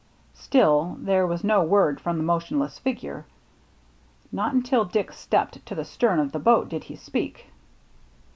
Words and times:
"Still 0.33 0.97
there 0.99 1.27
was 1.27 1.43
no 1.43 1.61
word 1.63 2.01
from 2.01 2.17
the 2.17 2.23
motionless 2.23 2.79
figure. 2.79 3.27
Not 4.31 4.51
until 4.51 4.83
Dick 4.83 5.11
stepped 5.11 5.63
to 5.67 5.75
the 5.75 5.85
stern 5.85 6.17
of 6.19 6.31
the 6.31 6.39
boat 6.39 6.69
did 6.69 6.85
he 6.85 6.95
speak. 6.95 7.49